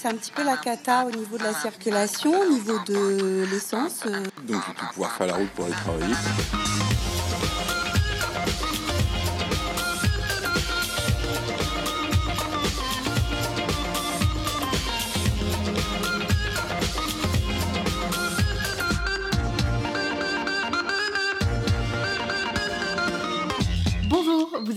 C'est 0.00 0.08
un 0.08 0.14
petit 0.14 0.30
peu 0.32 0.44
la 0.44 0.56
cata 0.56 1.04
au 1.06 1.10
niveau 1.10 1.38
de 1.38 1.42
la 1.44 1.54
circulation, 1.54 2.40
au 2.40 2.48
niveau 2.50 2.78
de 2.86 3.46
l'essence. 3.50 4.02
euh. 4.06 4.22
Donc 4.42 4.62
je 4.62 4.72
vais 4.82 4.88
pouvoir 4.92 5.12
faire 5.12 5.26
la 5.26 5.34
route 5.34 5.50
pour 5.50 5.64
aller 5.66 5.74
travailler. 5.74 6.14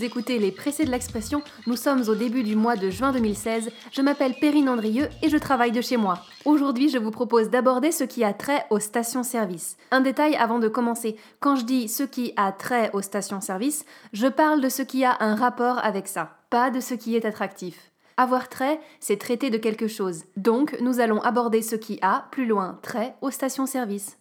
Écoutez 0.02 0.38
les 0.38 0.50
Pressés 0.50 0.84
de 0.84 0.90
l'expression. 0.90 1.42
Nous 1.66 1.76
sommes 1.76 2.08
au 2.08 2.14
début 2.14 2.42
du 2.42 2.56
mois 2.56 2.76
de 2.76 2.90
juin 2.90 3.12
2016. 3.12 3.70
Je 3.92 4.02
m'appelle 4.02 4.34
Perrine 4.34 4.68
Andrieux 4.68 5.08
et 5.22 5.28
je 5.28 5.36
travaille 5.36 5.72
de 5.72 5.80
chez 5.80 5.96
moi. 5.96 6.18
Aujourd'hui, 6.44 6.88
je 6.88 6.98
vous 6.98 7.10
propose 7.10 7.50
d'aborder 7.50 7.92
ce 7.92 8.04
qui 8.04 8.24
a 8.24 8.32
trait 8.32 8.64
aux 8.70 8.80
stations-service. 8.80 9.76
Un 9.90 10.00
détail 10.00 10.34
avant 10.36 10.58
de 10.58 10.68
commencer. 10.68 11.16
Quand 11.40 11.56
je 11.56 11.64
dis 11.64 11.88
ce 11.88 12.02
qui 12.02 12.32
a 12.36 12.52
trait 12.52 12.90
aux 12.92 13.02
stations-service, 13.02 13.84
je 14.12 14.26
parle 14.26 14.60
de 14.60 14.68
ce 14.68 14.82
qui 14.82 15.04
a 15.04 15.16
un 15.20 15.34
rapport 15.34 15.78
avec 15.84 16.08
ça, 16.08 16.36
pas 16.50 16.70
de 16.70 16.80
ce 16.80 16.94
qui 16.94 17.14
est 17.14 17.24
attractif. 17.24 17.92
Avoir 18.16 18.48
trait, 18.48 18.80
c'est 19.00 19.18
traiter 19.18 19.50
de 19.50 19.58
quelque 19.58 19.88
chose. 19.88 20.24
Donc, 20.36 20.76
nous 20.80 21.00
allons 21.00 21.20
aborder 21.22 21.62
ce 21.62 21.76
qui 21.76 21.98
a, 22.02 22.26
plus 22.30 22.46
loin, 22.46 22.78
trait 22.82 23.14
aux 23.20 23.30
stations-service. 23.30 24.18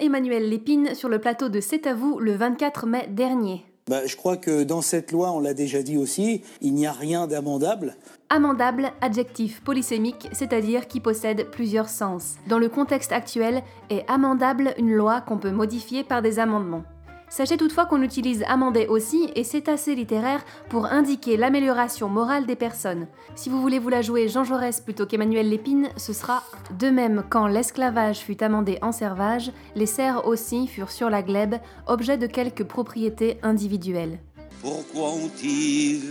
Emmanuel 0.00 0.48
Lépine 0.48 0.94
sur 0.94 1.08
le 1.08 1.18
plateau 1.18 1.48
de 1.48 1.60
C'est 1.60 1.86
à 1.86 1.94
vous 1.94 2.18
le 2.18 2.32
24 2.32 2.86
mai 2.86 3.06
dernier. 3.10 3.64
Bah, 3.88 4.06
je 4.06 4.16
crois 4.16 4.36
que 4.36 4.62
dans 4.62 4.82
cette 4.82 5.12
loi, 5.12 5.32
on 5.32 5.40
l'a 5.40 5.52
déjà 5.52 5.82
dit 5.82 5.96
aussi, 5.96 6.42
il 6.60 6.74
n'y 6.74 6.86
a 6.86 6.92
rien 6.92 7.26
d'amendable. 7.26 7.96
Amendable, 8.28 8.92
adjectif 9.00 9.62
polysémique, 9.62 10.28
c'est-à-dire 10.32 10.86
qui 10.86 11.00
possède 11.00 11.50
plusieurs 11.50 11.88
sens. 11.88 12.36
Dans 12.46 12.58
le 12.58 12.68
contexte 12.68 13.12
actuel, 13.12 13.62
est 13.90 14.08
amendable 14.08 14.74
une 14.78 14.94
loi 14.94 15.20
qu'on 15.20 15.38
peut 15.38 15.50
modifier 15.50 16.04
par 16.04 16.22
des 16.22 16.38
amendements. 16.38 16.84
Sachez 17.30 17.56
toutefois 17.56 17.86
qu'on 17.86 18.02
utilise 18.02 18.42
amender 18.48 18.88
aussi, 18.88 19.30
et 19.36 19.44
c'est 19.44 19.68
assez 19.68 19.94
littéraire, 19.94 20.44
pour 20.68 20.86
indiquer 20.86 21.36
l'amélioration 21.36 22.08
morale 22.08 22.44
des 22.44 22.56
personnes. 22.56 23.06
Si 23.36 23.48
vous 23.48 23.60
voulez 23.60 23.78
vous 23.78 23.88
la 23.88 24.02
jouer 24.02 24.28
Jean 24.28 24.42
Jaurès 24.42 24.80
plutôt 24.80 25.06
qu'Emmanuel 25.06 25.48
Lépine, 25.48 25.90
ce 25.96 26.12
sera 26.12 26.42
de 26.78 26.90
même 26.90 27.22
quand 27.30 27.46
l'esclavage 27.46 28.18
fut 28.18 28.42
amendé 28.42 28.78
en 28.82 28.90
servage, 28.90 29.52
les 29.76 29.86
serfs 29.86 30.26
aussi 30.26 30.66
furent 30.66 30.90
sur 30.90 31.08
la 31.08 31.22
glèbe, 31.22 31.54
objet 31.86 32.18
de 32.18 32.26
quelques 32.26 32.64
propriétés 32.64 33.38
individuelles. 33.44 34.18
Pourquoi 34.60 35.10
ont-ils 35.10 36.02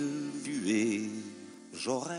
tué 0.41 1.01
Jaurès? 1.73 2.17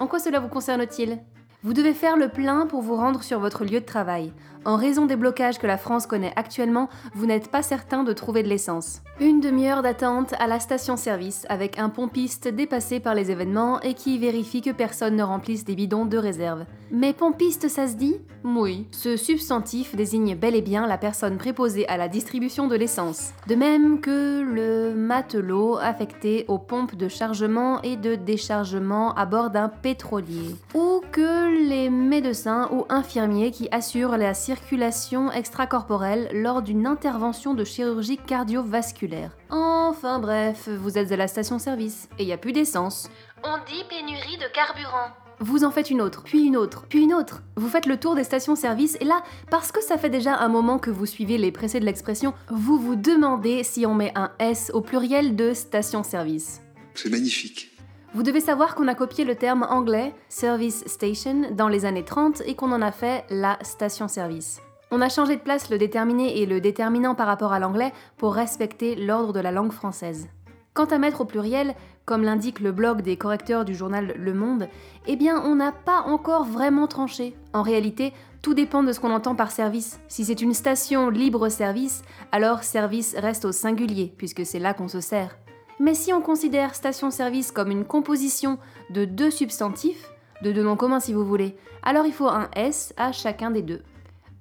En 0.00 0.06
quoi 0.06 0.18
cela 0.18 0.40
vous 0.40 0.48
concerne-t-il? 0.48 1.18
Vous 1.64 1.72
devez 1.72 1.92
faire 1.92 2.16
le 2.16 2.28
plein 2.28 2.66
pour 2.66 2.82
vous 2.82 2.94
rendre 2.94 3.24
sur 3.24 3.40
votre 3.40 3.64
lieu 3.64 3.80
de 3.80 3.84
travail. 3.84 4.32
En 4.64 4.76
raison 4.76 5.06
des 5.06 5.16
blocages 5.16 5.58
que 5.58 5.66
la 5.66 5.76
France 5.76 6.06
connaît 6.06 6.32
actuellement, 6.36 6.88
vous 7.14 7.26
n'êtes 7.26 7.50
pas 7.50 7.62
certain 7.62 8.04
de 8.04 8.12
trouver 8.12 8.44
de 8.44 8.48
l'essence. 8.48 9.02
Une 9.18 9.40
demi-heure 9.40 9.82
d'attente 9.82 10.34
à 10.38 10.46
la 10.46 10.60
station-service 10.60 11.46
avec 11.48 11.78
un 11.78 11.88
pompiste 11.88 12.46
dépassé 12.46 13.00
par 13.00 13.16
les 13.16 13.32
événements 13.32 13.80
et 13.80 13.94
qui 13.94 14.18
vérifie 14.18 14.60
que 14.60 14.70
personne 14.70 15.16
ne 15.16 15.22
remplisse 15.24 15.64
des 15.64 15.74
bidons 15.74 16.04
de 16.06 16.16
réserve. 16.16 16.64
Mais 16.92 17.12
pompiste, 17.12 17.68
ça 17.68 17.88
se 17.88 17.96
dit? 17.96 18.16
Oui. 18.44 18.86
Ce 18.92 19.16
substantif 19.16 19.96
désigne 19.96 20.36
bel 20.36 20.54
et 20.54 20.62
bien 20.62 20.86
la 20.86 20.96
personne 20.96 21.38
préposée 21.38 21.88
à 21.88 21.96
la 21.96 22.08
distribution 22.08 22.68
de 22.68 22.76
l'essence. 22.76 23.32
De 23.48 23.56
même 23.56 24.00
que 24.00 24.40
le 24.40 24.94
matelot 24.94 25.76
affecté 25.76 26.44
aux 26.46 26.58
pompes 26.58 26.94
de 26.94 27.08
chargement 27.08 27.82
et 27.82 27.96
de 27.96 28.14
déchargement 28.14 29.12
à 29.14 29.26
bord 29.26 29.50
d'un 29.50 29.68
pétrolier. 29.68 30.54
Ou 30.74 31.02
que 31.10 31.47
les 31.48 31.90
médecins 31.90 32.68
ou 32.72 32.84
infirmiers 32.88 33.50
qui 33.50 33.68
assurent 33.70 34.16
la 34.16 34.34
circulation 34.34 35.32
extracorporelle 35.32 36.28
lors 36.32 36.62
d'une 36.62 36.86
intervention 36.86 37.54
de 37.54 37.64
chirurgie 37.64 38.18
cardiovasculaire. 38.18 39.36
Enfin 39.50 40.18
bref, 40.18 40.68
vous 40.68 40.98
êtes 40.98 41.12
à 41.12 41.16
la 41.16 41.28
station-service 41.28 42.08
et 42.18 42.22
il 42.22 42.26
n'y 42.26 42.32
a 42.32 42.38
plus 42.38 42.52
d'essence. 42.52 43.10
On 43.42 43.56
dit 43.66 43.84
pénurie 43.88 44.36
de 44.36 44.52
carburant. 44.52 45.08
Vous 45.40 45.64
en 45.64 45.70
faites 45.70 45.90
une 45.90 46.00
autre, 46.00 46.24
puis 46.24 46.46
une 46.46 46.56
autre, 46.56 46.86
puis 46.88 47.02
une 47.02 47.14
autre. 47.14 47.42
Vous 47.56 47.68
faites 47.68 47.86
le 47.86 47.98
tour 47.98 48.16
des 48.16 48.24
stations-service 48.24 48.96
et 49.00 49.04
là, 49.04 49.22
parce 49.50 49.70
que 49.70 49.82
ça 49.82 49.96
fait 49.96 50.10
déjà 50.10 50.36
un 50.36 50.48
moment 50.48 50.78
que 50.78 50.90
vous 50.90 51.06
suivez 51.06 51.38
les 51.38 51.52
pressés 51.52 51.78
de 51.78 51.84
l'expression, 51.84 52.34
vous 52.50 52.78
vous 52.78 52.96
demandez 52.96 53.62
si 53.62 53.86
on 53.86 53.94
met 53.94 54.12
un 54.16 54.32
S 54.40 54.72
au 54.74 54.80
pluriel 54.80 55.36
de 55.36 55.54
station-service. 55.54 56.60
C'est 56.94 57.10
magnifique. 57.10 57.77
Vous 58.14 58.22
devez 58.22 58.40
savoir 58.40 58.74
qu'on 58.74 58.88
a 58.88 58.94
copié 58.94 59.24
le 59.24 59.34
terme 59.34 59.66
anglais 59.68 60.14
service 60.30 60.82
station 60.86 61.50
dans 61.52 61.68
les 61.68 61.84
années 61.84 62.04
30 62.04 62.42
et 62.46 62.54
qu'on 62.54 62.72
en 62.72 62.80
a 62.80 62.90
fait 62.90 63.24
la 63.28 63.58
station-service. 63.60 64.62
On 64.90 65.02
a 65.02 65.10
changé 65.10 65.36
de 65.36 65.42
place 65.42 65.68
le 65.68 65.76
déterminé 65.76 66.38
et 66.40 66.46
le 66.46 66.62
déterminant 66.62 67.14
par 67.14 67.26
rapport 67.26 67.52
à 67.52 67.58
l'anglais 67.58 67.92
pour 68.16 68.34
respecter 68.34 68.94
l'ordre 68.94 69.34
de 69.34 69.40
la 69.40 69.52
langue 69.52 69.72
française. 69.72 70.28
Quant 70.72 70.86
à 70.86 70.96
mettre 70.96 71.20
au 71.20 71.24
pluriel, 71.26 71.74
comme 72.06 72.22
l'indique 72.22 72.60
le 72.60 72.72
blog 72.72 73.02
des 73.02 73.18
correcteurs 73.18 73.66
du 73.66 73.74
journal 73.74 74.14
Le 74.16 74.32
Monde, 74.32 74.68
eh 75.06 75.16
bien 75.16 75.42
on 75.44 75.56
n'a 75.56 75.72
pas 75.72 76.00
encore 76.06 76.44
vraiment 76.44 76.86
tranché. 76.86 77.36
En 77.52 77.60
réalité, 77.60 78.14
tout 78.40 78.54
dépend 78.54 78.82
de 78.82 78.92
ce 78.92 79.00
qu'on 79.00 79.12
entend 79.12 79.34
par 79.34 79.50
service. 79.50 80.00
Si 80.08 80.24
c'est 80.24 80.40
une 80.40 80.54
station 80.54 81.10
libre-service, 81.10 82.02
alors 82.32 82.62
service 82.62 83.14
reste 83.18 83.44
au 83.44 83.52
singulier, 83.52 84.14
puisque 84.16 84.46
c'est 84.46 84.60
là 84.60 84.72
qu'on 84.72 84.88
se 84.88 85.00
sert. 85.00 85.36
Mais 85.80 85.94
si 85.94 86.12
on 86.12 86.20
considère 86.20 86.74
station-service 86.74 87.52
comme 87.52 87.70
une 87.70 87.84
composition 87.84 88.58
de 88.90 89.04
deux 89.04 89.30
substantifs, 89.30 90.10
de 90.42 90.52
deux 90.52 90.62
noms 90.62 90.76
communs 90.76 91.00
si 91.00 91.12
vous 91.12 91.24
voulez, 91.24 91.56
alors 91.82 92.06
il 92.06 92.12
faut 92.12 92.28
un 92.28 92.50
S 92.54 92.92
à 92.96 93.12
chacun 93.12 93.50
des 93.50 93.62
deux. 93.62 93.82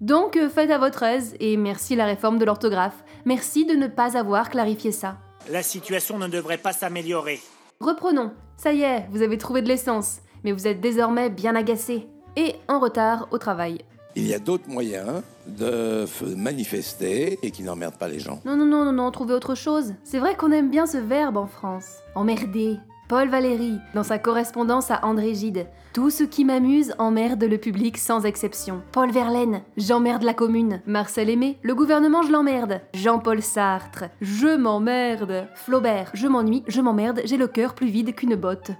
Donc 0.01 0.35
euh, 0.37 0.49
faites 0.49 0.71
à 0.71 0.77
votre 0.77 1.03
aise 1.03 1.35
et 1.39 1.57
merci 1.57 1.95
la 1.95 2.05
réforme 2.05 2.37
de 2.37 2.45
l'orthographe. 2.45 3.03
Merci 3.25 3.65
de 3.65 3.73
ne 3.73 3.87
pas 3.87 4.17
avoir 4.17 4.49
clarifié 4.49 4.91
ça. 4.91 5.17
La 5.49 5.63
situation 5.63 6.17
ne 6.17 6.27
devrait 6.27 6.57
pas 6.57 6.73
s'améliorer. 6.73 7.39
Reprenons. 7.79 8.31
Ça 8.57 8.73
y 8.73 8.81
est, 8.81 9.07
vous 9.11 9.21
avez 9.21 9.37
trouvé 9.37 9.61
de 9.61 9.67
l'essence, 9.67 10.17
mais 10.43 10.51
vous 10.51 10.67
êtes 10.67 10.81
désormais 10.81 11.29
bien 11.29 11.55
agacé 11.55 12.07
et 12.35 12.55
en 12.67 12.79
retard 12.79 13.27
au 13.31 13.37
travail. 13.37 13.83
Il 14.17 14.25
y 14.25 14.33
a 14.33 14.39
d'autres 14.39 14.67
moyens 14.67 15.21
de 15.45 16.05
manifester 16.35 17.37
et 17.43 17.51
qui 17.51 17.61
n'emmerdent 17.61 17.99
pas 17.99 18.07
les 18.07 18.19
gens. 18.19 18.41
Non, 18.45 18.55
non, 18.55 18.65
non, 18.65 18.83
non, 18.83 18.91
non, 18.91 19.11
trouvez 19.11 19.35
autre 19.35 19.53
chose. 19.53 19.93
C'est 20.03 20.17
vrai 20.17 20.35
qu'on 20.35 20.51
aime 20.51 20.71
bien 20.71 20.87
ce 20.87 20.97
verbe 20.97 21.37
en 21.37 21.45
France. 21.45 21.97
Emmerder. 22.15 22.79
Paul 23.09 23.29
Valéry, 23.29 23.77
dans 23.93 24.03
sa 24.03 24.17
correspondance 24.17 24.89
à 24.89 25.05
André 25.05 25.35
Gide. 25.35 25.67
Tout 25.93 26.09
ce 26.09 26.23
qui 26.23 26.45
m'amuse 26.45 26.95
emmerde 26.97 27.43
le 27.43 27.59
public 27.59 27.99
sans 27.99 28.25
exception. 28.25 28.81
Paul 28.91 29.11
Verlaine, 29.11 29.61
j'emmerde 29.77 30.23
la 30.23 30.33
commune. 30.33 30.81
Marcel 30.87 31.29
Aimé, 31.29 31.59
le 31.61 31.75
gouvernement 31.75 32.23
je 32.23 32.31
l'emmerde. 32.31 32.81
Jean-Paul 32.95 33.43
Sartre, 33.43 34.05
je 34.19 34.57
m'emmerde. 34.57 35.47
Flaubert, 35.53 36.09
je 36.15 36.27
m'ennuie, 36.27 36.63
je 36.67 36.81
m'emmerde, 36.81 37.21
j'ai 37.23 37.37
le 37.37 37.47
cœur 37.47 37.75
plus 37.75 37.87
vide 37.87 38.15
qu'une 38.15 38.35
botte. 38.35 38.71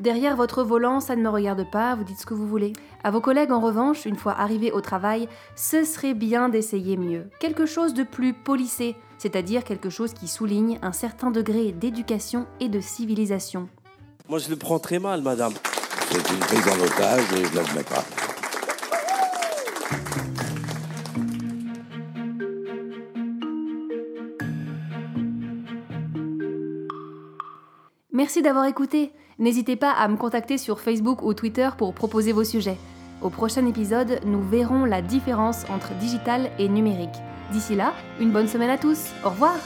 Derrière 0.00 0.34
votre 0.34 0.62
volant, 0.62 0.98
ça 1.00 1.14
ne 1.14 1.20
me 1.20 1.28
regarde 1.28 1.70
pas, 1.70 1.94
vous 1.94 2.04
dites 2.04 2.18
ce 2.18 2.24
que 2.24 2.32
vous 2.32 2.48
voulez. 2.48 2.72
À 3.04 3.10
vos 3.10 3.20
collègues, 3.20 3.52
en 3.52 3.60
revanche, 3.60 4.06
une 4.06 4.16
fois 4.16 4.32
arrivés 4.32 4.72
au 4.72 4.80
travail, 4.80 5.28
ce 5.56 5.84
serait 5.84 6.14
bien 6.14 6.48
d'essayer 6.48 6.96
mieux. 6.96 7.28
Quelque 7.38 7.66
chose 7.66 7.92
de 7.92 8.02
plus 8.02 8.32
polissé, 8.32 8.96
c'est-à-dire 9.18 9.62
quelque 9.62 9.90
chose 9.90 10.14
qui 10.14 10.26
souligne 10.26 10.78
un 10.80 10.92
certain 10.92 11.30
degré 11.30 11.72
d'éducation 11.72 12.46
et 12.60 12.70
de 12.70 12.80
civilisation. 12.80 13.68
Moi, 14.26 14.38
je 14.38 14.48
le 14.48 14.56
prends 14.56 14.78
très 14.78 14.98
mal, 14.98 15.20
madame. 15.20 15.52
C'est 16.10 16.32
une 16.32 16.40
prise 16.40 16.66
en 16.66 16.82
otage 16.82 17.32
et 17.34 17.44
je 17.44 17.50
ne 17.50 17.56
l'admets 17.56 17.82
pas. 17.82 18.04
Merci 28.12 28.40
d'avoir 28.40 28.64
écouté. 28.64 29.12
N'hésitez 29.40 29.74
pas 29.74 29.92
à 29.92 30.06
me 30.06 30.18
contacter 30.18 30.58
sur 30.58 30.80
Facebook 30.80 31.22
ou 31.22 31.32
Twitter 31.32 31.70
pour 31.78 31.94
proposer 31.94 32.32
vos 32.32 32.44
sujets. 32.44 32.76
Au 33.22 33.30
prochain 33.30 33.66
épisode, 33.66 34.20
nous 34.26 34.42
verrons 34.42 34.84
la 34.84 35.00
différence 35.00 35.64
entre 35.70 35.94
digital 35.94 36.50
et 36.58 36.68
numérique. 36.68 37.08
D'ici 37.50 37.74
là, 37.74 37.94
une 38.20 38.32
bonne 38.32 38.48
semaine 38.48 38.70
à 38.70 38.76
tous. 38.76 39.06
Au 39.24 39.30
revoir 39.30 39.56